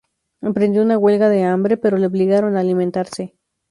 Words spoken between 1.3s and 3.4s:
hambre, pero le obligaron a alimentarse.